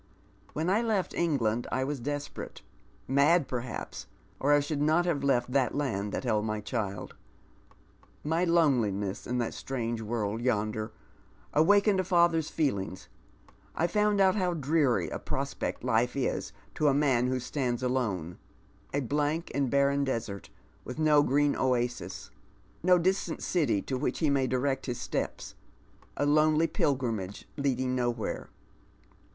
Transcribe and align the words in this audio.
When 0.53 0.67
I 0.67 0.81
left 0.81 1.13
England 1.13 1.67
I 1.71 1.83
was 1.83 1.99
desperate— 1.99 2.63
uiiid, 3.07 3.47
perhaps, 3.47 4.07
or 4.39 4.51
I 4.51 4.59
should 4.59 4.81
not 4.81 5.05
have 5.05 5.23
left 5.23 5.51
the 5.51 5.69
land 5.73 6.11
that 6.11 6.23
held 6.23 6.43
my 6.43 6.59
cliild. 6.59 7.11
My 8.23 8.43
loneliness 8.43 9.27
in 9.27 9.37
that 9.37 9.53
strange 9.53 10.01
world 10.01 10.41
yonder 10.41 10.91
awakened 11.53 11.99
a 11.99 12.03
father's 12.03 12.49
feelings, 12.49 13.09
I 13.75 13.85
found 13.85 14.19
out 14.19 14.33
how 14.35 14.55
dreary 14.55 15.07
a 15.09 15.19
prospect 15.19 15.83
life 15.83 16.15
is 16.15 16.51
to 16.73 16.87
a 16.87 16.95
man 16.95 17.27
who 17.27 17.39
stands 17.39 17.83
alone— 17.83 18.39
a 18.95 19.01
blank 19.01 19.51
and 19.53 19.69
barren 19.69 20.03
desert, 20.03 20.49
with 20.83 20.97
no 20.97 21.21
green 21.21 21.55
oasis— 21.55 22.31
no 22.81 22.97
distiint 22.97 23.43
city 23.43 23.83
to 23.83 23.99
which 23.99 24.17
he 24.17 24.31
may 24.31 24.47
direct 24.47 24.87
his 24.87 24.99
steps— 24.99 25.53
a 26.17 26.25
lonely 26.25 26.65
pilgrimage 26.65 27.47
leading 27.55 27.93
nowhere." 27.93 28.49